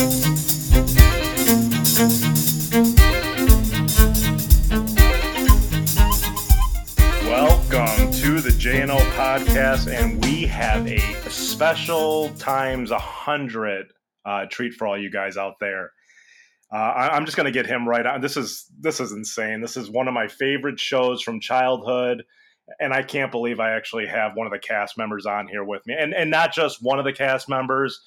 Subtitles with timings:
[0.00, 0.08] Welcome
[8.12, 13.92] to the JNO podcast, and we have a special times a hundred
[14.24, 15.92] uh, treat for all you guys out there.
[16.72, 18.22] Uh, I, I'm just going to get him right on.
[18.22, 19.60] This is this is insane.
[19.60, 22.24] This is one of my favorite shows from childhood,
[22.80, 25.86] and I can't believe I actually have one of the cast members on here with
[25.86, 28.00] me, and and not just one of the cast members,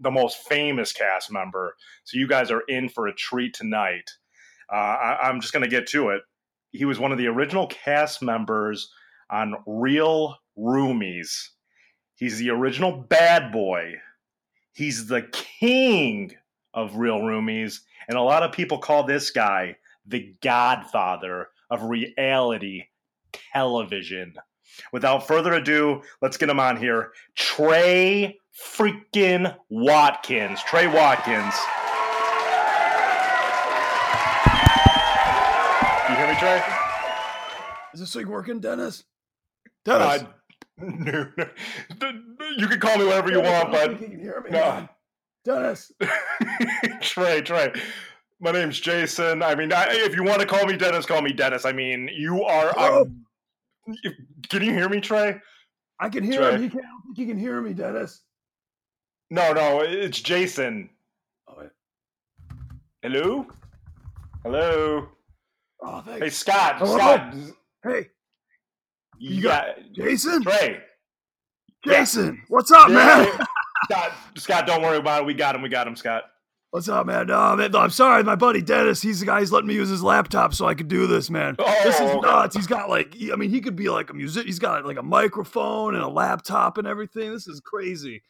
[0.00, 1.74] the most famous cast member.
[2.04, 4.10] So you guys are in for a treat tonight.
[4.72, 6.22] Uh, I, I'm just going to get to it.
[6.70, 8.92] He was one of the original cast members
[9.30, 11.48] on Real Roomies.
[12.16, 13.94] He's the original bad boy.
[14.72, 16.34] He's the king
[16.74, 17.80] of Real Roomies.
[18.08, 22.84] And a lot of people call this guy the godfather of reality
[23.52, 24.34] television.
[24.92, 27.12] Without further ado, let's get him on here.
[27.34, 30.62] Trey freaking Watkins.
[30.62, 31.54] Trey Watkins.
[36.08, 36.62] You hear me, Trey?
[37.94, 39.04] Is this thing working, Dennis?
[39.86, 40.28] Uh, Dennis,
[40.78, 41.46] no, no.
[42.56, 44.50] You can call me whatever you want, but you can hear me.
[44.50, 44.88] No.
[45.44, 45.92] Dennis,
[47.00, 47.72] Trey, Trey.
[48.40, 49.42] My name's Jason.
[49.42, 51.64] I mean, I, if you want to call me Dennis, call me Dennis.
[51.64, 52.78] I mean, you are.
[52.78, 53.24] Um,
[54.48, 55.36] can you hear me, Trey?
[56.00, 56.54] I can hear Trey.
[56.54, 56.62] him.
[56.62, 58.22] He can, I don't think he can hear me, Dennis.
[59.30, 60.88] No, no, it's Jason.
[61.48, 61.70] Oh, wait.
[63.02, 63.46] Hello?
[64.42, 65.08] Hello?
[65.82, 66.30] oh Hey.
[66.30, 66.76] Scott.
[66.78, 66.96] Hello?
[66.98, 67.34] Scott.
[67.84, 68.08] Hey,
[69.18, 69.66] You You got.
[69.92, 70.80] Jason, Trey.
[71.84, 72.00] Yeah.
[72.00, 73.46] Jason, what's up, Yeah, man?
[73.84, 75.26] Scott, Scott, don't worry about it.
[75.26, 75.62] We got him.
[75.62, 76.24] We got him, Scott.
[76.70, 77.28] What's up, man?
[77.28, 79.00] No, man, I'm sorry, my buddy Dennis.
[79.00, 79.40] He's the guy.
[79.40, 81.56] He's letting me use his laptop so I could do this, man.
[81.58, 82.20] Oh, this is oh.
[82.20, 82.54] nuts.
[82.54, 84.44] He's got like, I mean, he could be like a music.
[84.44, 87.32] He's got like a microphone and a laptop and everything.
[87.32, 88.22] This is crazy.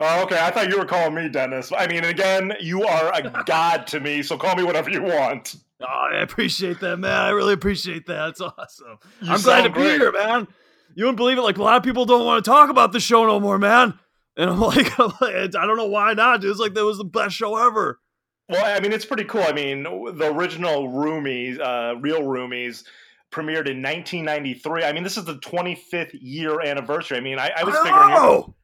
[0.00, 0.40] Oh, okay.
[0.40, 1.70] I thought you were calling me Dennis.
[1.76, 5.54] I mean, again, you are a god to me, so call me whatever you want.
[5.80, 7.12] Oh, I appreciate that, man.
[7.12, 8.30] I really appreciate that.
[8.30, 8.98] It's awesome.
[9.22, 10.48] You I'm glad to sound be here, man.
[10.96, 11.42] You wouldn't believe it.
[11.42, 13.96] Like a lot of people don't want to talk about the show no more, man.
[14.40, 16.40] And I'm like, I'm like, I don't know why not.
[16.40, 16.50] Dude.
[16.50, 18.00] It's like that was the best show ever.
[18.48, 19.42] Well, I mean, it's pretty cool.
[19.42, 22.84] I mean, the original Roomies, uh, Real Roomies,
[23.30, 24.82] premiered in 1993.
[24.82, 27.18] I mean, this is the 25th year anniversary.
[27.18, 28.54] I mean, I, I was figuring, you,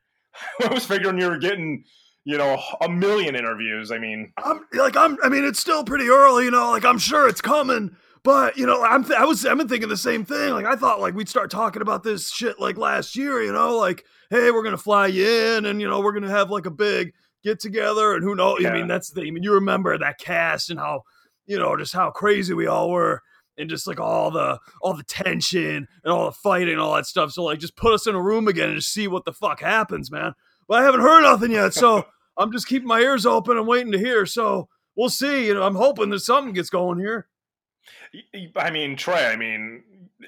[0.69, 1.85] I was figuring you were getting,
[2.25, 3.93] you know, a million interviews.
[3.93, 5.19] I mean, I'm like, I'm.
[5.23, 6.71] I mean, it's still pretty early, you know.
[6.71, 7.95] Like, I'm sure it's coming,
[8.27, 9.05] but you know, I'm.
[9.05, 9.47] Th- I was.
[9.47, 10.53] I've been thinking the same thing.
[10.53, 13.77] Like, I thought like we'd start talking about this shit like last year, you know.
[13.77, 16.73] Like, hey, we're gonna fly you in, and you know, we're gonna have like a
[16.73, 17.15] big
[17.45, 18.67] get together, and who knows?
[18.67, 19.21] I mean, that's the.
[19.21, 21.03] I mean, you remember that cast and how,
[21.47, 23.23] you know, just how crazy we all were.
[23.59, 27.07] And just like all the all the tension and all the fighting and all that
[27.07, 27.31] stuff.
[27.31, 29.61] So like just put us in a room again and just see what the fuck
[29.61, 30.35] happens, man.
[30.67, 31.73] But I haven't heard nothing yet.
[31.75, 32.05] So
[32.37, 34.27] I'm just keeping my ears open and waiting to hear.
[34.27, 35.47] So we'll see.
[35.47, 37.29] You know, I'm hoping that something gets going here.
[38.57, 39.83] I mean, Trey, I mean,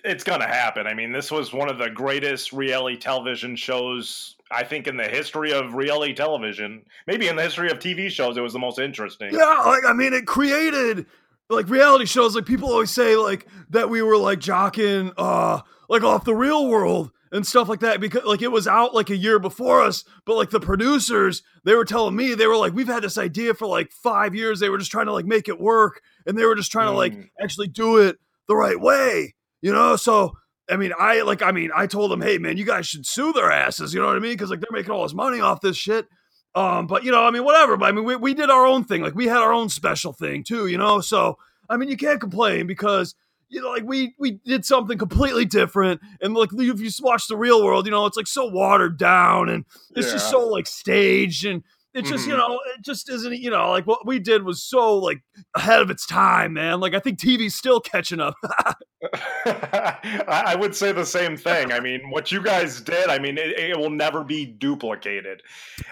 [0.05, 0.87] it's going to happen.
[0.87, 5.09] I mean, this was one of the greatest reality television shows, I think, in the
[5.09, 6.85] history of reality television.
[7.07, 9.33] Maybe in the history of TV shows, it was the most interesting.
[9.33, 11.07] Yeah, like I mean, it created
[11.49, 12.35] like reality shows.
[12.35, 16.69] Like people always say, like that we were like jocking, uh, like off the real
[16.69, 20.05] world and stuff like that because like it was out like a year before us.
[20.25, 23.55] But like the producers, they were telling me they were like, we've had this idea
[23.55, 24.61] for like five years.
[24.61, 26.93] They were just trying to like make it work, and they were just trying to
[26.97, 27.29] like Mm.
[27.43, 29.97] actually do it the right way, you know.
[29.97, 30.35] So.
[30.71, 31.41] I mean, I like.
[31.41, 34.07] I mean, I told them, "Hey, man, you guys should sue their asses." You know
[34.09, 34.33] what I mean?
[34.33, 36.07] Because like they're making all this money off this shit.
[36.55, 37.79] Um, but you know, I mean, whatever.
[37.79, 39.01] But I mean, we, we did our own thing.
[39.01, 41.01] Like we had our own special thing too, you know.
[41.01, 41.39] So
[41.71, 43.15] I mean, you can't complain because
[43.49, 46.03] you know, like we we did something completely different.
[46.21, 49.49] And like if you watch the real world, you know, it's like so watered down
[49.49, 49.65] and
[49.97, 51.63] it's just so like staged and
[51.99, 52.39] it's just you Mhm.
[52.39, 55.21] know it just isn't you know like what we did was so like
[55.55, 56.81] ahead of its time, man.
[56.81, 58.35] Like I think TV's still catching up.
[59.47, 61.73] I I would say the same thing.
[61.73, 65.43] I mean, what you guys did, I mean, it, it will never be duplicated.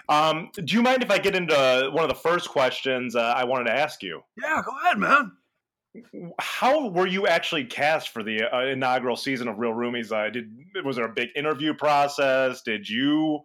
[0.09, 3.45] Um, do you mind if I get into one of the first questions uh, I
[3.45, 4.23] wanted to ask you?
[4.41, 5.33] yeah, go ahead, man.
[6.39, 10.13] How were you actually cast for the uh, inaugural season of Real Roomies?
[10.13, 10.51] Uh, did
[10.85, 12.61] was there a big interview process?
[12.63, 13.41] Did you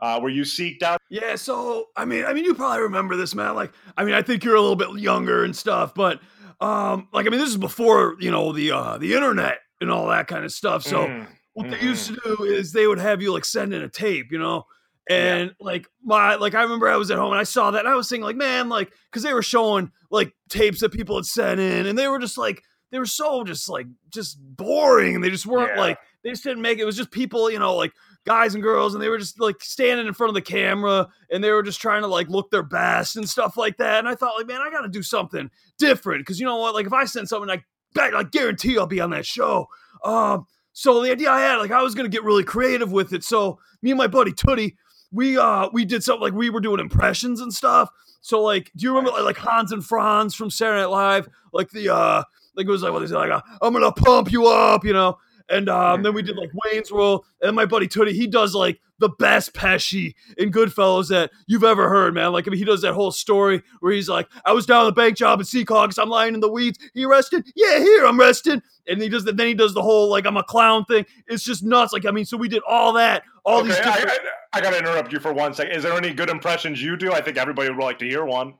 [0.00, 0.98] uh, were you seeked out?
[1.10, 3.54] Yeah, so I mean, I mean, you probably remember this, man.
[3.54, 6.20] Like, I mean, I think you're a little bit younger and stuff, but
[6.60, 10.08] um, like, I mean, this is before you know the uh, the internet and all
[10.08, 10.82] that kind of stuff.
[10.82, 13.82] So Mm, what they used to do is they would have you like send in
[13.82, 14.64] a tape, you know,
[15.08, 15.34] Yeah.
[15.36, 17.88] and like my like I remember I was at home and I saw that and
[17.88, 21.24] I was thinking like, man, like because they were showing like tapes that people had
[21.26, 25.24] sent in and they were just like they were so just like just boring and
[25.24, 25.80] they just weren't Yeah.
[25.80, 26.82] like they just didn't make it.
[26.82, 27.92] It was just people, you know, like
[28.26, 31.42] guys and girls, and they were just like standing in front of the camera, and
[31.42, 34.00] they were just trying to like look their best and stuff like that.
[34.00, 36.74] And I thought, like, man, I got to do something different because you know what?
[36.74, 37.62] Like, if I send something, I
[37.94, 39.66] bet, I guarantee I'll be on that show.
[40.04, 43.24] Um, so the idea I had, like, I was gonna get really creative with it.
[43.24, 44.74] So me and my buddy Tootie,
[45.12, 47.88] we uh we did something like we were doing impressions and stuff.
[48.20, 51.28] So like, do you remember like, like Hans and Franz from Saturday Night Live?
[51.52, 52.24] Like the uh
[52.56, 54.92] like it was like what they said, like uh, I'm gonna pump you up, you
[54.92, 55.18] know.
[55.48, 58.80] And um, then we did like Wayne's World, and my buddy Tootie, he does like
[58.98, 62.32] the best Pesci in Goodfellas that you've ever heard, man.
[62.32, 64.86] Like I mean, he does that whole story where he's like, "I was down on
[64.86, 66.78] the bank job at Seahawks, I'm lying in the weeds.
[66.94, 67.46] He arrested?
[67.54, 69.36] Yeah, here I'm rested." And he does that.
[69.36, 71.06] Then he does the whole like I'm a clown thing.
[71.28, 71.92] It's just nuts.
[71.92, 73.76] Like I mean, so we did all that, all okay, these.
[73.76, 74.14] Different- I,
[74.54, 75.72] I, I got to interrupt you for one second.
[75.76, 77.12] Is there any good impressions you do?
[77.12, 78.54] I think everybody would like to hear one.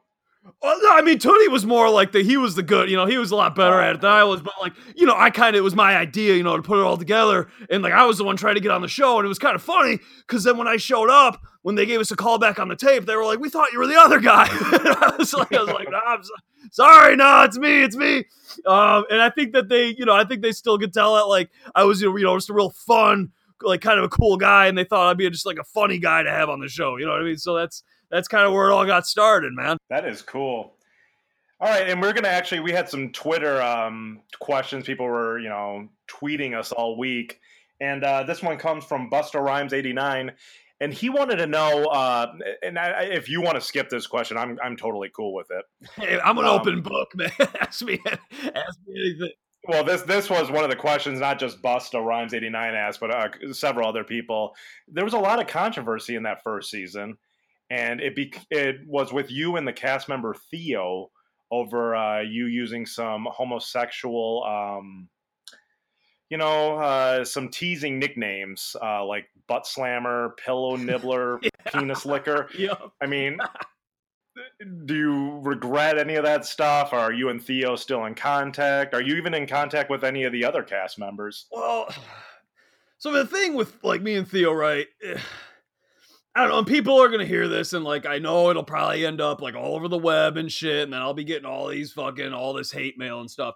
[0.62, 3.06] Well, no, I mean, Tony was more like the he was the good, you know,
[3.06, 5.30] he was a lot better at it than I was, but like, you know, I
[5.30, 7.92] kind of it was my idea, you know, to put it all together, and like
[7.92, 9.62] I was the one trying to get on the show, and it was kind of
[9.62, 12.68] funny because then when I showed up, when they gave us a call back on
[12.68, 15.52] the tape, they were like, "We thought you were the other guy." I was like,
[15.52, 16.34] "I was like, I'm so-
[16.72, 18.24] sorry, no, it's me, it's me."
[18.66, 21.24] Um, and I think that they, you know, I think they still could tell that
[21.26, 23.30] like I was, you know, just a real fun,
[23.62, 25.98] like kind of a cool guy, and they thought I'd be just like a funny
[25.98, 26.96] guy to have on the show.
[26.96, 27.36] You know what I mean?
[27.38, 29.76] So that's that's kind of where it all got started, man.
[29.90, 30.74] That is cool.
[31.58, 34.84] All right, and we're gonna actually we had some Twitter um, questions.
[34.84, 37.40] People were you know tweeting us all week,
[37.80, 40.32] and uh, this one comes from Busta Rhymes eighty nine,
[40.80, 41.86] and he wanted to know.
[41.86, 42.32] Uh,
[42.62, 45.64] and I, if you want to skip this question, I'm I'm totally cool with it.
[45.94, 47.30] Hey, I'm an Um, open book, man.
[47.60, 49.30] ask me, ask me anything.
[49.66, 53.00] Well, this this was one of the questions, not just Busta Rhymes eighty nine asked,
[53.00, 54.54] but uh, several other people.
[54.88, 57.16] There was a lot of controversy in that first season,
[57.70, 61.10] and it be, it was with you and the cast member Theo
[61.50, 65.08] over uh, you using some homosexual, um,
[66.28, 72.48] you know, uh, some teasing nicknames uh, like butt slammer, pillow nibbler, penis licker.
[72.58, 72.74] Yeah.
[73.00, 73.38] I mean,
[74.84, 76.92] do you regret any of that stuff?
[76.92, 78.94] Are you and Theo still in contact?
[78.94, 81.46] Are you even in contact with any of the other cast members?
[81.50, 81.88] Well,
[82.98, 84.86] so the thing with like me and Theo, right?
[86.36, 86.58] I don't know.
[86.58, 89.54] And people are gonna hear this, and like I know it'll probably end up like
[89.54, 92.52] all over the web and shit, and then I'll be getting all these fucking all
[92.52, 93.54] this hate mail and stuff.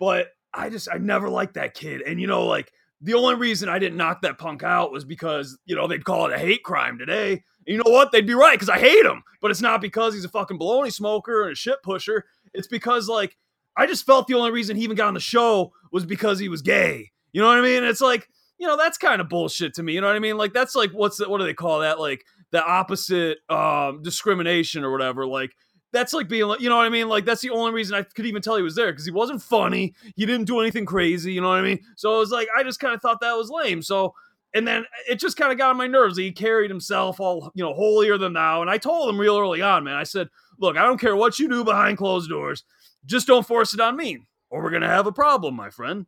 [0.00, 3.68] But I just I never liked that kid, and you know, like the only reason
[3.68, 6.64] I didn't knock that punk out was because you know they'd call it a hate
[6.64, 7.32] crime today.
[7.32, 8.10] And you know what?
[8.10, 10.92] They'd be right because I hate him, but it's not because he's a fucking baloney
[10.92, 12.24] smoker and a shit pusher.
[12.52, 13.36] It's because like
[13.76, 16.48] I just felt the only reason he even got on the show was because he
[16.48, 17.12] was gay.
[17.32, 17.84] You know what I mean?
[17.84, 19.94] It's like, you know, that's kind of bullshit to me.
[19.94, 20.36] You know what I mean?
[20.36, 22.00] Like that's like what's the, what do they call that?
[22.00, 25.26] Like the opposite um discrimination or whatever.
[25.26, 25.52] Like
[25.92, 27.08] that's like being like, you know what I mean?
[27.08, 29.42] Like that's the only reason I could even tell he was there because he wasn't
[29.42, 29.94] funny.
[30.16, 31.32] He didn't do anything crazy.
[31.32, 31.80] You know what I mean?
[31.96, 33.82] So it was like I just kind of thought that was lame.
[33.82, 34.14] So
[34.54, 36.16] and then it just kind of got on my nerves.
[36.16, 38.62] He carried himself all, you know, holier than thou.
[38.62, 41.38] And I told him real early on, man, I said, look, I don't care what
[41.38, 42.64] you do behind closed doors.
[43.04, 46.06] Just don't force it on me or we're going to have a problem, my friend.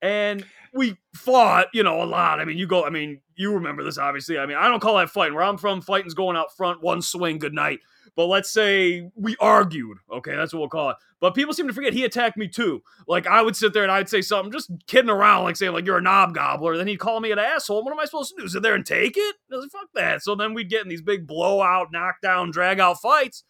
[0.00, 2.40] And we fought, you know, a lot.
[2.40, 4.38] I mean, you go, I mean, you remember this, obviously.
[4.38, 5.34] I mean, I don't call that fighting.
[5.34, 7.80] Where I'm from, fighting's going out front, one swing, good night.
[8.16, 9.98] But let's say we argued.
[10.12, 10.96] Okay, that's what we'll call it.
[11.20, 12.82] But people seem to forget he attacked me too.
[13.06, 15.86] Like I would sit there and I'd say something, just kidding around, like saying like
[15.86, 16.76] you're a knob gobbler.
[16.76, 17.84] Then he'd call me an asshole.
[17.84, 18.48] What am I supposed to do?
[18.48, 19.36] Sit there and take it?
[19.50, 20.22] Like, fuck that.
[20.22, 23.44] So then we'd get in these big blowout, knockdown, drag out fights.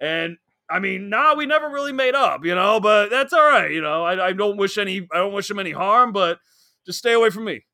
[0.00, 0.38] And
[0.70, 2.80] I mean, nah, we never really made up, you know.
[2.80, 4.04] But that's all right, you know.
[4.04, 6.38] I, I don't wish any, I don't wish him any harm, but
[6.86, 7.64] just stay away from me.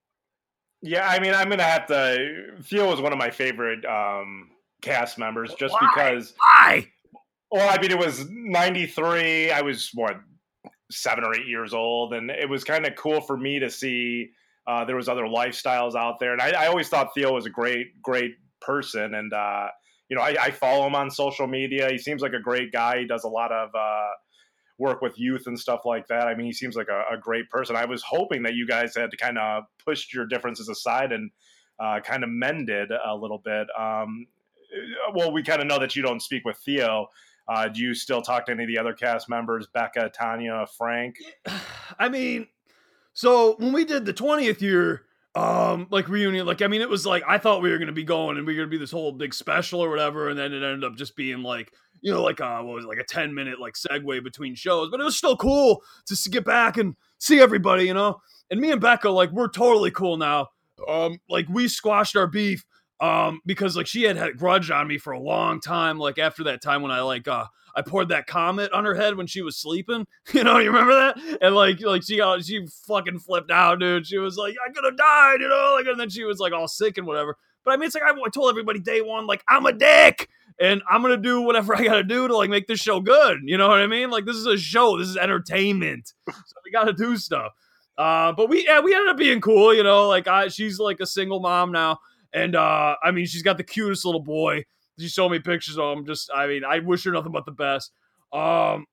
[0.82, 2.56] Yeah, I mean, I'm gonna have to.
[2.62, 5.90] Theo was one of my favorite um, cast members, just Why?
[5.94, 6.34] because.
[6.38, 6.88] Why?
[7.50, 9.50] Well, I mean, it was '93.
[9.50, 10.16] I was what
[10.90, 14.30] seven or eight years old, and it was kind of cool for me to see
[14.66, 16.32] uh, there was other lifestyles out there.
[16.32, 19.68] And I, I always thought Theo was a great, great person, and uh,
[20.10, 21.88] you know, I, I follow him on social media.
[21.88, 22.98] He seems like a great guy.
[22.98, 24.08] He does a lot of uh,
[24.76, 26.26] work with youth and stuff like that.
[26.26, 27.76] I mean, he seems like a, a great person.
[27.76, 31.30] I was hoping that you guys had kind of pushed your differences aside and
[31.78, 33.68] uh, kind of mended a little bit.
[33.78, 34.26] Um,
[35.14, 37.06] well, we kind of know that you don't speak with Theo.
[37.48, 41.16] Uh, do you still talk to any of the other cast members, Becca, Tanya, Frank?
[41.98, 42.48] I mean,
[43.12, 45.02] so when we did the 20th year
[45.36, 48.02] um like reunion like i mean it was like i thought we were gonna be
[48.02, 50.62] going and we were gonna be this whole big special or whatever and then it
[50.62, 53.32] ended up just being like you know like uh what was it, like a 10
[53.32, 57.40] minute like segue between shows but it was still cool to get back and see
[57.40, 58.20] everybody you know?
[58.50, 60.48] And me and becca like we're totally cool now.
[60.88, 62.64] Um like we squashed our beef
[63.00, 65.98] um, because like she had had a grudge on me for a long time.
[65.98, 69.16] Like after that time when I like uh I poured that comet on her head
[69.16, 70.06] when she was sleeping.
[70.32, 71.38] You know, you remember that?
[71.40, 74.06] And like like she got she fucking flipped out, dude.
[74.06, 76.52] She was like, I could have died, you know, like and then she was like
[76.52, 77.36] all sick and whatever.
[77.64, 80.28] But I mean, it's like I, I told everybody day one, like I'm a dick,
[80.60, 83.38] and I'm gonna do whatever I gotta do to like make this show good.
[83.44, 84.10] You know what I mean?
[84.10, 87.52] Like this is a show, this is entertainment, so we gotta do stuff.
[87.98, 90.08] Uh, but we yeah we ended up being cool, you know.
[90.08, 91.98] Like I, she's like a single mom now,
[92.32, 94.64] and uh, I mean she's got the cutest little boy.
[94.98, 96.06] She showed me pictures of him.
[96.06, 97.92] Just I mean I wish her nothing but the best.
[98.32, 98.86] Um,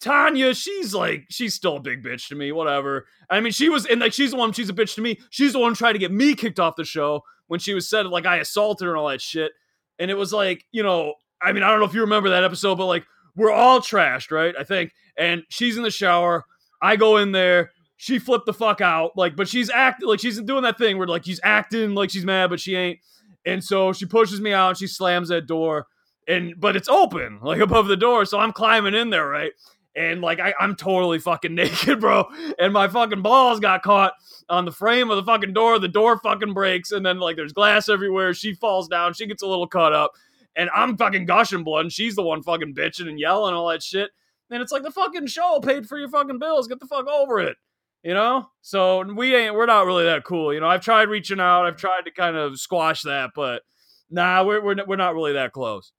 [0.00, 3.06] Tanya, she's like, she's still a big bitch to me, whatever.
[3.30, 5.18] I mean, she was, and like, she's the one, she's a bitch to me.
[5.30, 8.06] She's the one trying to get me kicked off the show when she was said,
[8.06, 9.52] like, I assaulted her and all that shit.
[9.98, 12.44] And it was like, you know, I mean, I don't know if you remember that
[12.44, 13.04] episode, but like,
[13.36, 14.54] we're all trashed, right?
[14.58, 14.92] I think.
[15.16, 16.44] And she's in the shower.
[16.82, 17.70] I go in there.
[18.04, 19.16] She flipped the fuck out.
[19.16, 22.26] Like, but she's acting, like, she's doing that thing where, like, she's acting like she's
[22.26, 22.98] mad, but she ain't.
[23.46, 24.68] And so she pushes me out.
[24.68, 25.86] and She slams that door.
[26.28, 28.26] And, but it's open, like, above the door.
[28.26, 29.52] So I'm climbing in there, right?
[29.96, 32.28] and like I, am totally fucking naked, bro.
[32.58, 34.12] And my fucking balls got caught
[34.50, 35.78] on the frame of the fucking door.
[35.78, 38.34] The door fucking breaks, and then like there's glass everywhere.
[38.34, 39.14] She falls down.
[39.14, 40.12] She gets a little cut up,
[40.56, 41.86] and I'm fucking gushing blood.
[41.86, 44.10] And she's the one fucking bitching and yelling all that shit.
[44.50, 46.68] And it's like the fucking show paid for your fucking bills.
[46.68, 47.56] Get the fuck over it,
[48.04, 48.46] you know.
[48.60, 49.54] So we ain't.
[49.54, 50.68] We're not really that cool, you know.
[50.68, 51.66] I've tried reaching out.
[51.66, 53.62] I've tried to kind of squash that, but
[54.10, 55.92] nah, we're we're, we're not really that close.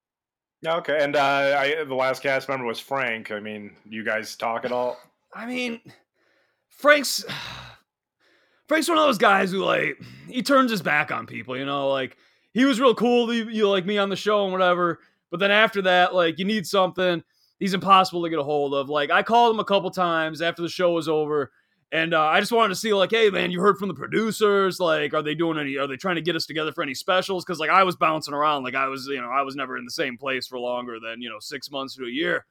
[0.65, 3.31] Okay, and uh, I, the last cast member was Frank.
[3.31, 4.97] I mean, you guys talk at all?
[5.33, 5.81] I mean,
[6.69, 7.25] Frank's
[8.67, 11.57] Frank's one of those guys who like he turns his back on people.
[11.57, 12.17] You know, like
[12.53, 14.99] he was real cool, you, you like me on the show and whatever.
[15.29, 17.23] But then after that, like you need something,
[17.59, 18.89] he's impossible to get a hold of.
[18.89, 21.51] Like I called him a couple times after the show was over,
[21.95, 24.81] and uh, I just wanted to see, like, hey, man, you heard from the producers?
[24.81, 25.77] Like, are they doing any?
[25.77, 27.45] Are they trying to get us together for any specials?
[27.45, 29.85] Because like I was bouncing around, like I was, you know, I was never in
[29.85, 32.45] the same place for longer than you know six months to a year.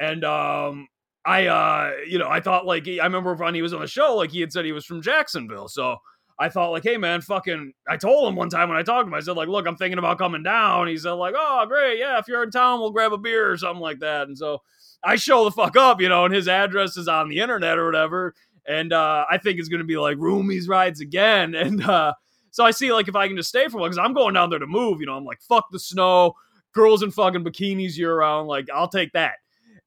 [0.00, 0.88] And um,
[1.26, 4.16] I, uh, you know, I thought like I remember when he was on the show,
[4.16, 5.98] like he had said he was from Jacksonville, so.
[6.36, 7.74] I thought like, hey man, fucking.
[7.88, 9.76] I told him one time when I talked to him, I said like, look, I'm
[9.76, 10.88] thinking about coming down.
[10.88, 13.56] He said like, oh great, yeah, if you're in town, we'll grab a beer or
[13.56, 14.26] something like that.
[14.26, 14.60] And so
[15.04, 17.86] I show the fuck up, you know, and his address is on the internet or
[17.86, 18.34] whatever
[18.66, 21.54] and uh, I think it's going to be like roomies rides again.
[21.64, 22.14] And uh,
[22.50, 24.50] so I see like if I can just stay for one because I'm going down
[24.50, 25.00] there to move.
[25.00, 26.34] You know, I'm like fuck the snow,
[26.72, 28.48] girls in fucking bikinis year round.
[28.48, 29.34] Like I'll take that.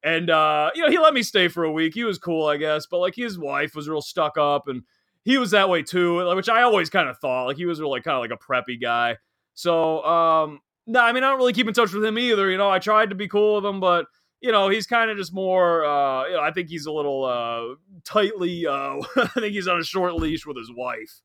[0.04, 1.94] And uh, you know, he let me stay for a week.
[1.94, 2.86] He was cool, I guess.
[2.86, 4.84] But like his wife was real stuck up, and
[5.24, 7.46] he was that way too, which I always kind of thought.
[7.46, 9.18] Like he was really kind of like a preppy guy.
[9.54, 12.50] So um, no, I mean I don't really keep in touch with him either.
[12.50, 14.06] You know, I tried to be cool with him, but
[14.42, 15.86] you know, he's kind of just more.
[15.86, 18.68] Uh, you know, I think he's a little uh, tightly.
[18.68, 21.22] Uh, I think he's on a short leash with his wife.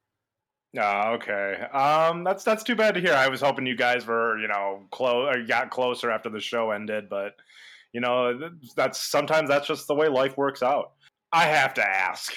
[0.79, 1.67] Oh, okay.
[1.73, 3.13] Um, that's that's too bad to hear.
[3.13, 6.71] I was hoping you guys were, you know, close or got closer after the show
[6.71, 7.35] ended, but
[7.93, 10.93] you know, that's sometimes that's just the way life works out.
[11.31, 12.33] I have to ask,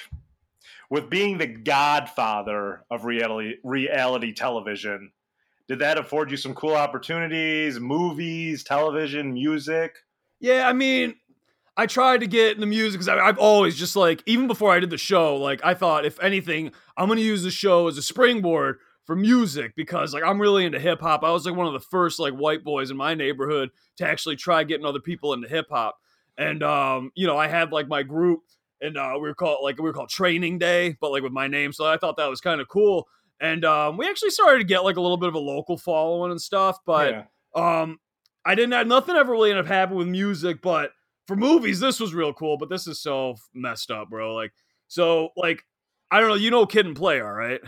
[0.90, 5.12] with being the godfather of reality reality television,
[5.70, 9.96] did that afford you some cool opportunities, movies, television, music?
[10.40, 11.16] Yeah, I mean,
[11.78, 14.80] I tried to get in the music because I've always just like, even before I
[14.80, 18.02] did the show, like I thought, if anything, I'm gonna use the show as a
[18.02, 21.24] springboard for music because like I'm really into hip hop.
[21.24, 24.36] I was like one of the first like white boys in my neighborhood to actually
[24.36, 25.98] try getting other people into hip hop.
[26.38, 28.42] And um, you know, I had like my group
[28.82, 31.48] and uh we were called like we were called training day, but like with my
[31.48, 31.72] name.
[31.72, 33.08] So I thought that was kind of cool.
[33.40, 36.32] And um we actually started to get like a little bit of a local following
[36.32, 37.12] and stuff, but
[37.56, 37.82] yeah.
[37.84, 38.00] um
[38.46, 40.92] I didn't have nothing ever really ended up happening with music, but
[41.28, 42.58] for movies, this was real cool.
[42.58, 44.36] But this is so messed up, bro.
[44.36, 44.54] Like,
[44.88, 45.64] so like,
[46.12, 46.36] I don't know.
[46.36, 47.62] You know, Kid and Play, all right?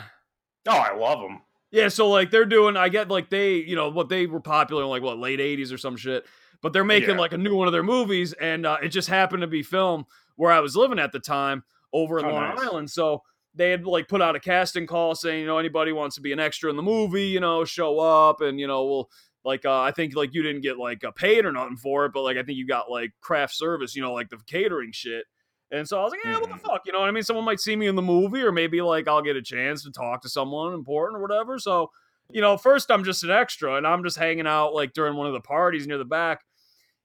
[0.68, 1.42] Oh, I love them.
[1.72, 2.78] Yeah, so like they're doing.
[2.78, 5.74] I get like they, you know, what they were popular in like what late '80s
[5.74, 6.26] or some shit.
[6.62, 7.18] But they're making yeah.
[7.18, 10.06] like a new one of their movies, and uh, it just happened to be filmed
[10.36, 12.68] where I was living at the time over in oh, Long nice.
[12.68, 12.92] Island.
[12.92, 16.22] So they had like put out a casting call saying, you know, anybody wants to
[16.22, 19.10] be an extra in the movie, you know, show up, and you know, we'll
[19.48, 22.12] like uh, I think like you didn't get like a paid or nothing for it,
[22.12, 25.24] but like I think you got like craft service, you know, like the catering shit.
[25.72, 26.42] And so I was like, yeah, mm-hmm.
[26.42, 26.68] what the mm-hmm.
[26.68, 26.82] fuck?
[26.86, 27.24] You know what I mean?
[27.24, 29.92] Someone might see me in the movie, or maybe like I'll get a chance to
[29.92, 31.60] talk to someone important or whatever.
[31.60, 31.92] So,
[32.30, 35.28] you know, first I'm just an extra and I'm just hanging out like during one
[35.28, 36.42] of the parties near the back.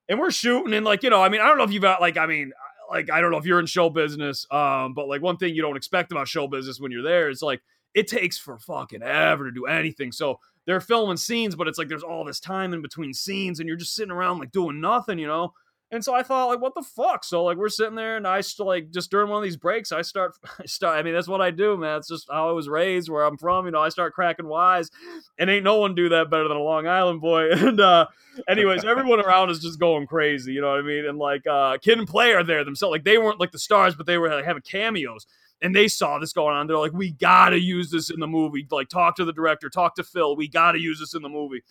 [0.08, 2.00] And we're shooting and like, you know, I mean, I don't know if you've got
[2.00, 2.50] like, I mean,
[2.90, 5.62] like I don't know if you're in show business, um, but like one thing you
[5.62, 7.62] don't expect about show business when you're there is like
[7.94, 10.10] it takes for fucking ever to do anything.
[10.10, 13.68] So they're filming scenes, but it's like there's all this time in between scenes, and
[13.68, 15.52] you're just sitting around like doing nothing, you know.
[15.92, 17.22] And so I thought, like, what the fuck?
[17.22, 19.92] So like we're sitting there, and I still like just during one of these breaks,
[19.92, 20.98] I start, I start.
[20.98, 21.98] I mean, that's what I do, man.
[21.98, 23.66] It's just how I was raised, where I'm from.
[23.66, 24.90] You know, I start cracking wise,
[25.38, 27.50] and ain't no one do that better than a Long Island boy.
[27.62, 28.06] And uh,
[28.48, 30.52] anyways, everyone around is just going crazy.
[30.52, 31.04] You know what I mean?
[31.06, 32.90] And like uh, Kid and Play are there themselves.
[32.90, 35.26] Like they weren't like the stars, but they were like having cameos.
[35.62, 36.66] And they saw this going on.
[36.66, 38.66] They're like, we gotta use this in the movie.
[38.70, 40.36] Like, talk to the director, talk to Phil.
[40.36, 41.62] We gotta use this in the movie.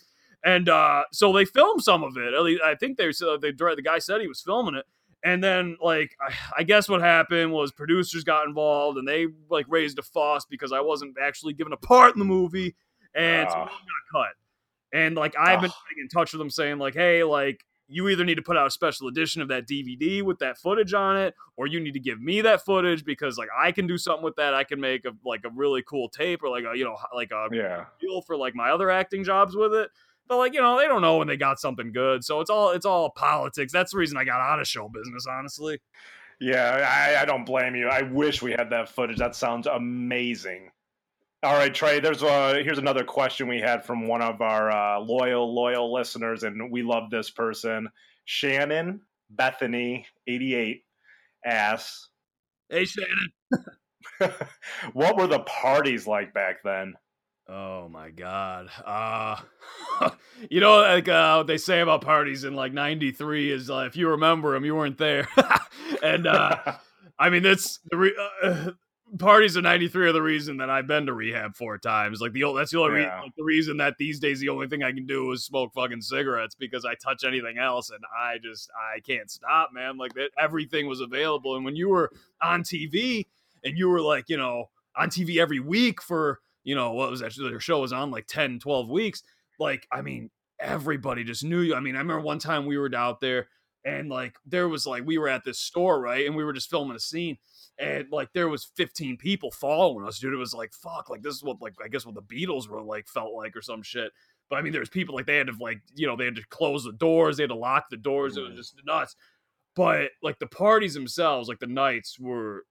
[0.44, 2.34] And uh, so they filmed some of it.
[2.34, 4.86] At least I think they said they the guy said he was filming it.
[5.24, 9.68] And then like I, I guess what happened was producers got involved and they like
[9.70, 12.76] raised a fuss because I wasn't actually given a part in the movie
[13.14, 13.52] and uh.
[13.52, 13.72] so got
[14.12, 14.34] cut.
[14.94, 18.36] And like I've been in touch with them saying like, hey, like you either need
[18.36, 21.68] to put out a special edition of that DVD with that footage on it, or
[21.68, 24.54] you need to give me that footage because like I can do something with that.
[24.54, 27.32] I can make a like a really cool tape or like a you know like
[27.32, 27.86] a yeah.
[28.00, 29.90] deal for like my other acting jobs with it.
[30.28, 32.72] But like you know, they don't know when they got something good, so it's all
[32.72, 33.74] it's all politics.
[33.74, 35.80] That's the reason I got out of show business, honestly.
[36.40, 37.88] Yeah, I, I don't blame you.
[37.88, 39.18] I wish we had that footage.
[39.18, 40.72] That sounds amazing.
[41.44, 42.00] All right, Trey.
[42.00, 46.44] There's a here's another question we had from one of our uh, loyal loyal listeners,
[46.44, 47.90] and we love this person,
[48.26, 50.84] Shannon Bethany, eighty eight,
[51.44, 52.10] asks,
[52.70, 53.32] "Hey Shannon,
[54.94, 56.94] what were the parties like back then?"
[57.50, 58.70] Oh my god.
[58.86, 59.38] Uh
[60.50, 63.98] you know like uh, what they say about parties in like 93 is uh, if
[63.98, 65.28] you remember them you weren't there.
[66.04, 66.58] and uh
[67.20, 68.72] I mean that's the re- uh,
[69.20, 72.22] parties of 93 are the reason that I've been to rehab four times.
[72.22, 73.22] Like the old that's the only yeah.
[73.22, 76.02] like, the reason that these days the only thing I can do is smoke fucking
[76.02, 79.98] cigarettes because I touch anything else and I just I can't stop, man.
[79.98, 83.26] Like that everything was available and when you were on TV
[83.64, 87.22] and you were like, you know, on TV every week for you know, what was
[87.22, 87.34] that?
[87.36, 89.24] Their show was on like 10, 12 weeks.
[89.60, 91.76] Like, I mean, everybody just knew you.
[91.76, 93.48] I mean, I remember one time we were out there
[93.84, 96.26] and like there was like we were at this store, right?
[96.26, 97.38] And we were just filming a scene.
[97.82, 100.34] And like there was 15 people following us, dude.
[100.34, 102.82] It was like, fuck, like this is what like I guess what the Beatles were
[102.82, 104.12] like felt like or some shit.
[104.50, 106.46] But I mean, there's people like they had to like, you know, they had to
[106.50, 108.38] close the doors, they had to lock the doors.
[108.38, 109.16] It was just nuts.
[109.76, 112.66] But like the parties themselves, like the nights were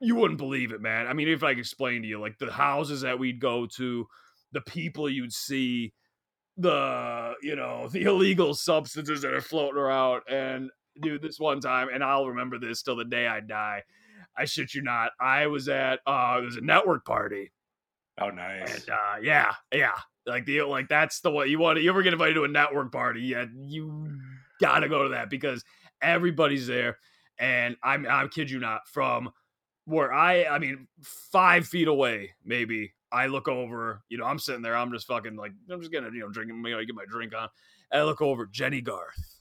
[0.00, 1.06] you wouldn't believe it, man.
[1.06, 4.06] I mean, if I could explain to you, like the houses that we'd go to,
[4.52, 5.92] the people you'd see,
[6.56, 10.70] the you know the illegal substances that are floating around, and
[11.02, 13.82] dude, this one time, and I'll remember this till the day I die.
[14.36, 15.12] I shit you not.
[15.20, 17.52] I was at uh, it was a network party.
[18.20, 18.74] Oh, nice.
[18.74, 19.96] And, uh, yeah, yeah.
[20.26, 21.76] Like the like that's the way you want.
[21.76, 23.22] To, you ever get invited to a network party?
[23.22, 24.18] Yeah, you
[24.60, 25.64] gotta go to that because
[26.02, 26.98] everybody's there.
[27.38, 29.30] And I'm I kid you not from
[29.86, 32.92] where I, I mean, five feet away, maybe.
[33.12, 36.10] I look over, you know, I'm sitting there, I'm just fucking like, I'm just gonna,
[36.12, 37.48] you know, drinking, you know, get my drink on.
[37.90, 39.39] And I look over, Jennie Garth.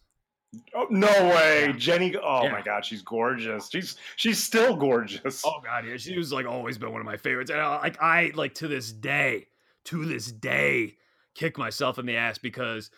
[0.74, 1.72] Oh no way, yeah.
[1.74, 2.16] Jennie!
[2.16, 2.52] Oh yeah.
[2.52, 3.70] my god, she's gorgeous.
[3.70, 5.44] She's she's still gorgeous.
[5.46, 7.52] Oh god, yeah, she was like always been one of my favorites.
[7.52, 9.48] And I, uh, like I like to this day,
[9.86, 10.98] to this day,
[11.36, 12.90] kick myself in the ass because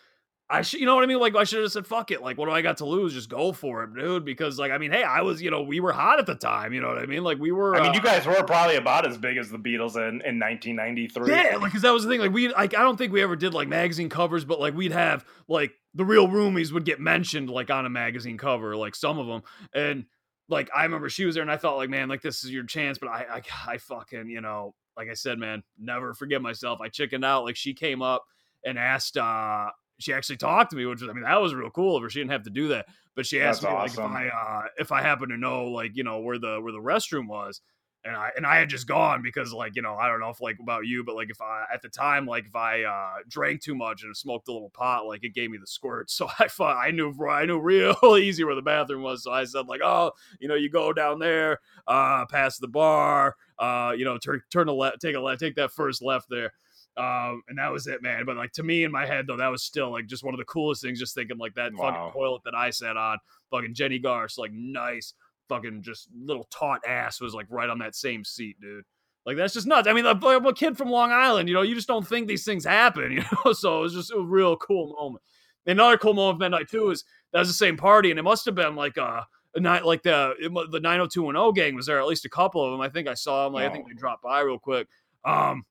[0.52, 1.18] I should, you know what I mean?
[1.18, 2.20] Like, I should have said, fuck it.
[2.20, 3.14] Like, what do I got to lose?
[3.14, 4.26] Just go for it, dude.
[4.26, 6.74] Because, like, I mean, hey, I was, you know, we were hot at the time.
[6.74, 7.24] You know what I mean?
[7.24, 7.74] Like, we were.
[7.74, 10.38] I mean, uh, you guys were probably about as big as the Beatles in, in
[10.38, 11.30] 1993.
[11.30, 12.20] Yeah, like, because that was the thing.
[12.20, 14.92] Like, we, like, I don't think we ever did, like, magazine covers, but, like, we'd
[14.92, 19.18] have, like, the real roomies would get mentioned, like, on a magazine cover, like, some
[19.18, 19.42] of them.
[19.74, 20.04] And,
[20.50, 22.64] like, I remember she was there and I thought, like, man, like, this is your
[22.64, 22.98] chance.
[22.98, 23.24] But I,
[23.66, 26.82] I, I fucking, you know, like I said, man, never forget myself.
[26.82, 27.44] I chickened out.
[27.44, 28.24] Like, she came up
[28.66, 31.70] and asked, uh, she actually talked to me, which was, I mean, that was real
[31.70, 32.10] cool of her.
[32.10, 34.12] She didn't have to do that, but she asked That's me awesome.
[34.12, 36.72] like if I, uh, if I happen to know, like, you know, where the, where
[36.72, 37.60] the restroom was.
[38.04, 40.40] And I, and I had just gone because like, you know, I don't know if
[40.40, 43.62] like about you, but like if I, at the time, like if I, uh, drank
[43.62, 46.10] too much and smoked a little pot, like it gave me the squirt.
[46.10, 49.22] So I thought I knew, I knew real easy where the bathroom was.
[49.22, 53.36] So I said like, oh, you know, you go down there, uh, past the bar,
[53.60, 56.52] uh, you know, turn, turn a left, take a left, take that first left there
[56.96, 58.24] um, and that was it, man.
[58.26, 60.38] But like to me in my head though, that was still like just one of
[60.38, 60.98] the coolest things.
[60.98, 61.90] Just thinking like that wow.
[61.90, 63.18] fucking toilet that I sat on,
[63.50, 65.14] fucking Jennie Garth, like nice,
[65.48, 68.84] fucking just little taut ass was like right on that same seat, dude.
[69.24, 69.88] Like that's just nuts.
[69.88, 72.44] I mean, I'm a kid from Long Island, you know, you just don't think these
[72.44, 73.52] things happen, you know.
[73.52, 75.22] So it was just a real cool moment.
[75.64, 78.44] Another cool moment of midnight too is that was the same party, and it must
[78.46, 79.22] have been like uh,
[79.54, 80.34] a night like the
[80.70, 82.00] the 90210 gang was there.
[82.00, 82.80] At least a couple of them.
[82.80, 83.54] I think I saw them.
[83.54, 83.70] Like, wow.
[83.70, 84.88] I think they dropped by real quick.
[85.24, 85.64] Um,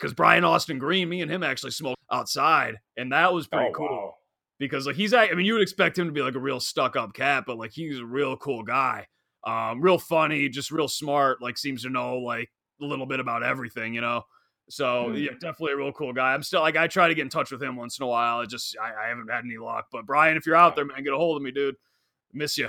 [0.00, 3.72] because Brian Austin Green, me and him actually smoked outside, and that was pretty oh,
[3.72, 3.88] cool.
[3.88, 4.14] Wow.
[4.58, 6.96] Because like he's, I mean, you would expect him to be like a real stuck
[6.96, 9.06] up cat, but like he's a real cool guy,
[9.44, 11.40] um, real funny, just real smart.
[11.40, 14.22] Like seems to know like a little bit about everything, you know.
[14.68, 15.22] So mm.
[15.22, 16.34] yeah, definitely a real cool guy.
[16.34, 18.40] I'm still like I try to get in touch with him once in a while.
[18.40, 19.86] I just I, I haven't had any luck.
[19.90, 21.76] But Brian, if you're out there, man, get a hold of me, dude.
[22.32, 22.68] Miss you.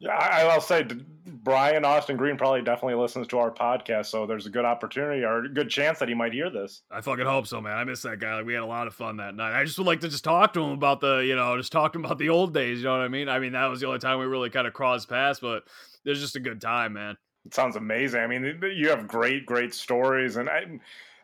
[0.00, 0.86] Yeah, I, will say
[1.26, 5.44] Brian Austin Green probably definitely listens to our podcast, so there's a good opportunity or
[5.44, 6.82] a good chance that he might hear this.
[6.90, 7.76] I fucking hope so, man.
[7.76, 8.36] I miss that guy.
[8.36, 9.58] Like, we had a lot of fun that night.
[9.58, 11.92] I just would like to just talk to him about the, you know, just talk
[11.94, 12.78] to him about the old days.
[12.78, 13.28] You know what I mean?
[13.28, 15.64] I mean, that was the only time we really kind of crossed paths, but
[16.04, 17.16] it was just a good time, man.
[17.44, 18.20] It sounds amazing.
[18.20, 20.78] I mean, you have great, great stories, and I,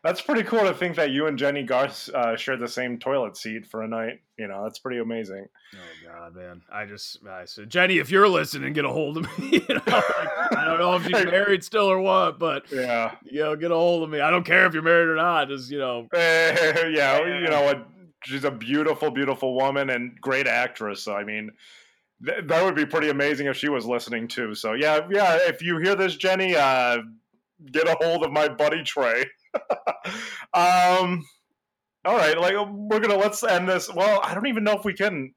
[0.04, 3.38] that's pretty cool to think that you and Jennie Garth uh, shared the same toilet
[3.38, 4.20] seat for a night.
[4.38, 5.46] You know, that's pretty amazing.
[5.74, 6.60] Oh God, man!
[6.70, 9.48] I just I said, Jennie, if you're listening, get a hold of me.
[9.66, 13.40] you know, like, I don't know if she's married still or what, but yeah, you
[13.40, 14.20] know, get a hold of me.
[14.20, 15.48] I don't care if you're married or not.
[15.48, 17.88] Just you know, yeah, you know what?
[18.24, 21.02] She's a beautiful, beautiful woman and great actress.
[21.02, 21.50] So I mean.
[22.24, 24.54] Th- that would be pretty amazing if she was listening too.
[24.54, 25.36] So yeah, yeah.
[25.42, 26.98] If you hear this, Jenny, uh,
[27.72, 29.26] get a hold of my buddy Trey.
[30.54, 31.24] um,
[32.04, 33.92] all right, like we're gonna let's end this.
[33.92, 35.32] Well, I don't even know if we can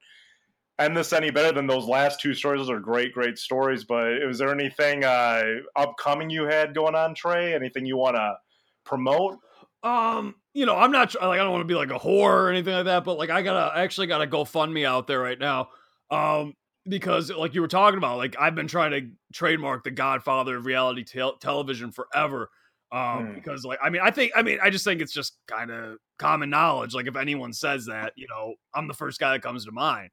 [0.79, 2.59] end this any better than those last two stories.
[2.59, 3.83] Those are great, great stories.
[3.83, 5.43] But is there anything uh,
[5.75, 7.53] upcoming you had going on, Trey?
[7.53, 8.35] Anything you want to
[8.83, 9.37] promote?
[9.83, 12.49] Um, you know, I'm not like I don't want to be like a whore or
[12.49, 15.39] anything like that, but like I gotta I actually got a GoFundMe out there right
[15.39, 15.69] now.
[16.09, 16.53] Um,
[16.87, 20.65] because like you were talking about, like I've been trying to trademark the Godfather of
[20.65, 22.49] reality te- television forever
[22.91, 23.35] um, mm.
[23.35, 25.97] because like I mean I think I mean I just think it's just kind of
[26.17, 26.93] common knowledge.
[26.93, 30.09] Like if anyone says that, you know, I'm the first guy that comes to mind,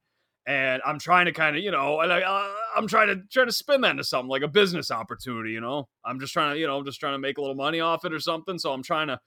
[0.47, 3.45] and I'm trying to kind of you know, and I uh, I'm trying to try
[3.45, 5.53] to spin that into something like a business opportunity.
[5.53, 7.57] You know, I'm just trying to you know I'm just trying to make a little
[7.57, 8.59] money off it or something.
[8.59, 9.21] So I'm trying to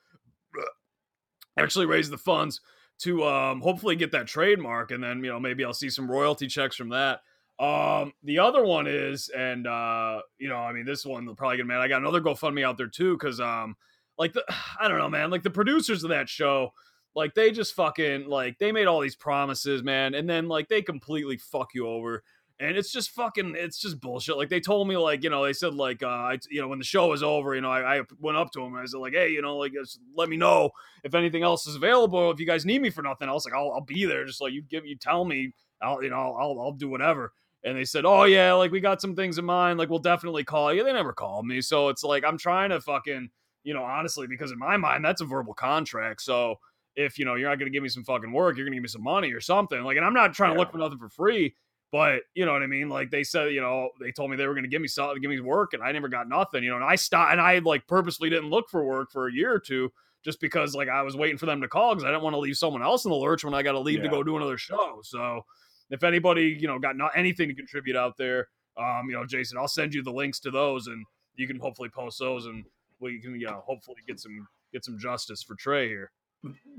[1.57, 2.60] actually raise the funds
[2.99, 6.47] to um hopefully get that trademark, and then you know maybe I'll see some royalty
[6.47, 7.21] checks from that.
[7.60, 11.58] Um, the other one is, and uh, you know, I mean, this one will probably
[11.58, 11.82] get mad.
[11.82, 13.76] I got another GoFundMe out there too, because um,
[14.17, 14.43] like the
[14.80, 16.72] I don't know, man, like the producers of that show,
[17.15, 20.82] like they just fucking like they made all these promises, man, and then like they
[20.82, 22.24] completely fuck you over.
[22.60, 24.36] And it's just fucking, it's just bullshit.
[24.36, 26.80] Like they told me, like you know, they said like, uh, I, you know, when
[26.80, 29.00] the show was over, you know, I, I went up to him and I said
[29.00, 30.72] like, hey, you know, like, just let me know
[31.04, 32.32] if anything else is available.
[32.32, 34.26] If you guys need me for nothing else, like I'll, I'll be there.
[34.26, 37.77] Just like you give, you tell me, I'll, you know, I'll, I'll do whatever and
[37.77, 39.77] they said, "Oh yeah, like we got some things in mind.
[39.77, 42.79] Like we'll definitely call you." They never called me, so it's like I'm trying to
[42.79, 43.29] fucking,
[43.63, 46.21] you know, honestly, because in my mind that's a verbal contract.
[46.21, 46.55] So
[46.95, 48.77] if you know you're not going to give me some fucking work, you're going to
[48.77, 49.81] give me some money or something.
[49.83, 50.55] Like, and I'm not trying yeah.
[50.55, 51.55] to look for nothing for free,
[51.91, 52.89] but you know what I mean.
[52.89, 55.21] Like they said, you know, they told me they were going to give me something,
[55.21, 56.63] give me work, and I never got nothing.
[56.63, 59.33] You know, and I stopped, and I like purposely didn't look for work for a
[59.33, 59.91] year or two.
[60.25, 62.39] Just because, like, I was waiting for them to call because I didn't want to
[62.39, 64.05] leave someone else in the lurch when I got to leave yeah.
[64.05, 64.99] to go do another show.
[65.03, 65.45] So,
[65.89, 68.47] if anybody you know got not anything to contribute out there,
[68.78, 71.89] um, you know, Jason, I'll send you the links to those, and you can hopefully
[71.89, 72.65] post those, and
[73.00, 76.12] we can you know hopefully get some get some justice for Trey here.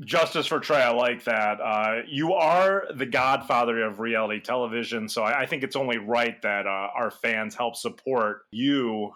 [0.04, 1.60] Justice for Trey, I like that.
[1.60, 6.40] Uh, you are the godfather of reality television, so I, I think it's only right
[6.42, 9.10] that uh, our fans help support you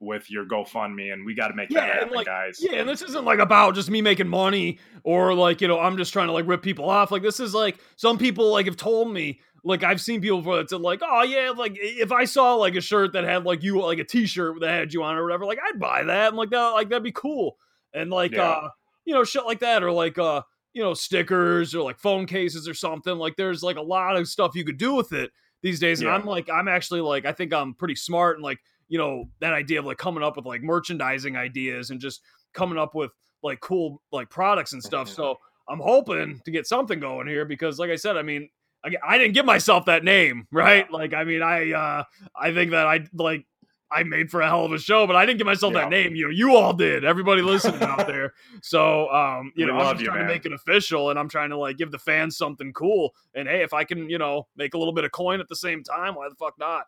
[0.00, 2.58] with your GoFundMe, and we got to make yeah, that happen, like, guys.
[2.58, 5.96] Yeah, and this isn't like about just me making money or like you know I'm
[5.96, 7.10] just trying to like rip people off.
[7.10, 10.56] Like this is like some people like have told me like I've seen people for
[10.56, 13.80] that's like oh yeah like if I saw like a shirt that had like you
[13.80, 16.50] like a T-shirt that had you on or whatever like I'd buy that and like
[16.50, 17.56] that like that'd be cool
[17.92, 18.50] and like yeah.
[18.50, 18.68] uh
[19.04, 22.68] you know shit like that or like uh you know stickers or like phone cases
[22.68, 25.30] or something like there's like a lot of stuff you could do with it
[25.62, 26.14] these days and yeah.
[26.14, 28.60] I'm like I'm actually like I think I'm pretty smart and like
[28.90, 32.20] you know that idea of like coming up with like merchandising ideas and just
[32.52, 35.08] coming up with like cool like products and stuff.
[35.08, 35.36] So
[35.68, 38.50] I'm hoping to get something going here because, like I said, I mean,
[38.84, 40.90] I, I didn't give myself that name, right?
[40.90, 42.04] Like, I mean, I uh
[42.36, 43.46] I think that I like
[43.92, 45.80] I made for a hell of a show, but I didn't give myself yeah.
[45.80, 46.14] that name.
[46.14, 47.04] You know, you all did.
[47.04, 48.34] Everybody listening out there.
[48.62, 50.28] So, um, you we know, I'm just you, trying man.
[50.28, 53.14] to make it official, and I'm trying to like give the fans something cool.
[53.34, 55.56] And hey, if I can, you know, make a little bit of coin at the
[55.56, 56.84] same time, why the fuck not?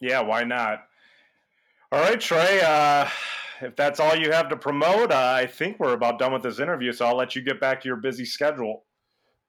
[0.00, 0.80] Yeah, why not?
[1.94, 2.60] All right, Trey.
[2.60, 3.08] Uh,
[3.60, 6.58] if that's all you have to promote, uh, I think we're about done with this
[6.58, 6.92] interview.
[6.92, 8.82] So I'll let you get back to your busy schedule.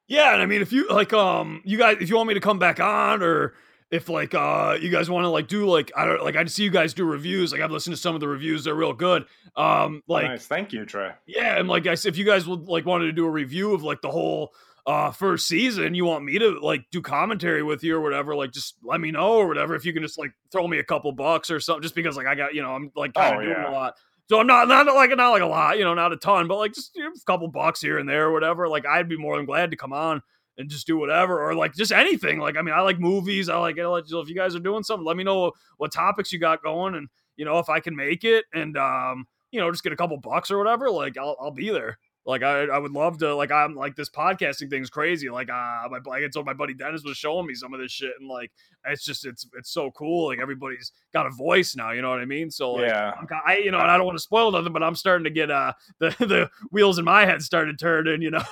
[0.07, 2.39] Yeah, and I mean, if you like, um, you guys, if you want me to
[2.39, 3.55] come back on, or
[3.89, 6.63] if like, uh, you guys want to like do like, I don't like, I see
[6.63, 7.51] you guys do reviews.
[7.51, 9.25] Like, I've listened to some of the reviews; they're real good.
[9.55, 10.45] Um, like, nice.
[10.45, 11.13] thank you, Trey.
[11.25, 13.73] Yeah, and like, I said, if you guys would like wanted to do a review
[13.73, 14.53] of like the whole
[14.85, 18.51] uh first season you want me to like do commentary with you or whatever like
[18.51, 21.11] just let me know or whatever if you can just like throw me a couple
[21.11, 23.43] bucks or something just because like i got you know i'm like kind of oh,
[23.43, 23.69] doing yeah.
[23.69, 23.95] a lot
[24.29, 26.57] so i'm not not like not like a lot you know not a ton but
[26.57, 29.17] like just you know, a couple bucks here and there or whatever like i'd be
[29.17, 30.21] more than glad to come on
[30.57, 33.57] and just do whatever or like just anything like i mean i like movies i
[33.57, 36.93] like if you guys are doing something let me know what topics you got going
[36.93, 39.97] and you know if i can make it and um you know just get a
[39.97, 43.35] couple bucks or whatever like i'll, I'll be there Like I, I would love to.
[43.35, 45.29] Like I'm like this podcasting thing's crazy.
[45.29, 47.91] Like uh, my like I told my buddy Dennis was showing me some of this
[47.91, 48.51] shit, and like
[48.83, 50.29] it's just it's it's so cool.
[50.29, 51.91] Like everybody's got a voice now.
[51.91, 52.49] You know what I mean?
[52.49, 54.81] So like, yeah, I'm, I you know, and I don't want to spoil nothing, but
[54.81, 58.23] I'm starting to get uh the the wheels in my head started turning.
[58.23, 58.43] You know,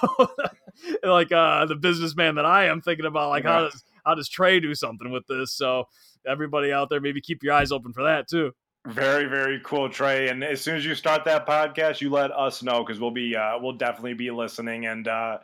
[1.03, 3.53] like uh the businessman that I am thinking about like yeah.
[3.53, 5.51] how does how does Trey do something with this?
[5.51, 5.85] So
[6.27, 8.53] everybody out there, maybe keep your eyes open for that too.
[8.85, 10.27] Very, very cool, Trey.
[10.27, 13.33] And as soon as you start that podcast, you let us know because we'll be,
[13.33, 14.87] uh, we'll definitely be listening.
[14.87, 15.37] And uh,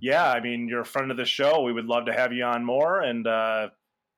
[0.00, 1.62] yeah, I mean, you're a friend of the show.
[1.62, 3.00] We would love to have you on more.
[3.00, 3.70] And uh,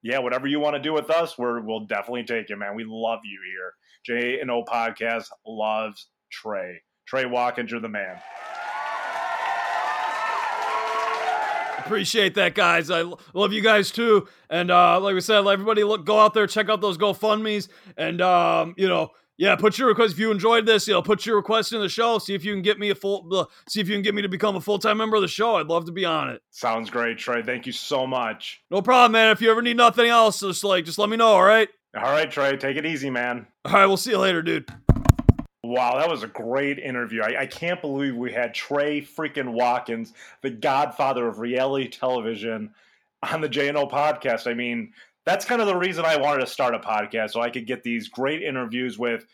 [0.02, 2.74] yeah, whatever you want to do with us, we're, we'll definitely take you, man.
[2.74, 3.74] We love you here.
[4.04, 6.82] J and O Podcast loves Trey.
[7.06, 8.16] Trey Watkins, you're the man.
[11.85, 12.90] Appreciate that, guys.
[12.90, 13.03] I
[13.35, 14.29] love you guys too.
[14.51, 18.20] And uh, like we said, everybody look, go out there, check out those GoFundmes, and
[18.20, 20.87] um, you know, yeah, put your request if you enjoyed this.
[20.87, 22.18] You know, put your request in the show.
[22.18, 23.27] See if you can get me a full.
[23.33, 25.29] Uh, see if you can get me to become a full time member of the
[25.29, 25.57] show.
[25.57, 26.40] I'd love to be on it.
[26.51, 27.42] Sounds great, Trey.
[27.42, 28.62] Thank you so much.
[28.70, 29.31] No problem, man.
[29.31, 31.29] If you ever need nothing else, just like just let me know.
[31.29, 31.68] All right.
[31.97, 32.57] All right, Trey.
[32.57, 33.47] Take it easy, man.
[33.64, 34.68] All right, we'll see you later, dude.
[35.64, 37.22] Wow, that was a great interview.
[37.22, 42.70] I, I, can't believe we had Trey freaking Watkins, the godfather of reality television,
[43.33, 44.46] on the JNO podcast.
[44.46, 44.92] I mean,
[45.24, 47.83] that's kind of the reason I wanted to start a podcast so I could get
[47.83, 49.24] these great interviews with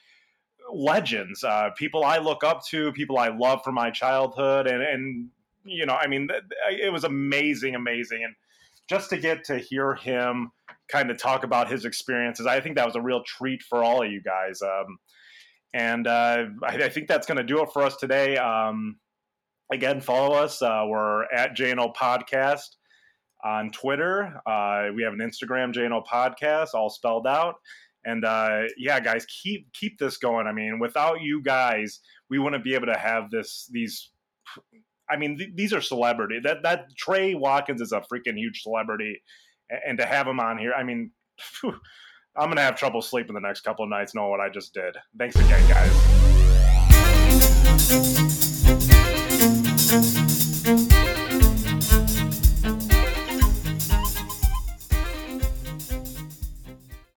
[0.73, 4.69] legends, uh, people I look up to, people I love from my childhood.
[4.69, 5.29] And, and,
[5.64, 6.29] you know, I mean,
[6.71, 8.23] it was amazing, amazing.
[8.23, 8.35] And
[8.88, 10.53] just to get to hear him
[10.87, 14.05] kind of talk about his experiences, I think that was a real treat for all
[14.05, 14.62] of you guys.
[14.62, 14.99] Um,
[15.73, 18.37] and uh, I, I, think that's going to do it for us today.
[18.37, 18.97] Um,
[19.73, 20.63] again, follow us.
[20.63, 22.77] Uh, we're at JNO Podcast
[23.45, 24.41] on Twitter.
[24.47, 27.57] Uh, we have an Instagram, JNO Podcast, all spelled out.
[28.05, 30.47] And uh, yeah, guys, keep keep this going.
[30.47, 33.69] I mean, without you guys, we wouldn't be able to have this.
[33.71, 34.11] These,
[35.09, 36.41] I mean, th- these are celebrity.
[36.43, 39.21] That that Trey Watkins is a freaking huge celebrity,
[39.87, 41.13] and to have him on here, I mean.
[41.41, 41.75] Phew,
[42.37, 44.97] I'm gonna have trouble sleeping the next couple of nights knowing what I just did.
[45.19, 45.90] Thanks again, guys.